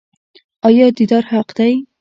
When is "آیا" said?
0.67-0.87